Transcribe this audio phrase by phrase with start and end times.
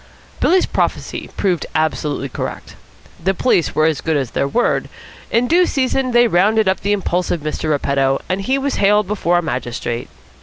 [0.39, 2.75] Billy's prophecy proved absolutely correct.
[3.23, 4.89] The police were as good as their word.
[5.29, 7.69] In due season they rounded up the impulsive Mr.
[7.69, 10.09] Repetto, and he was haled before a magistrate.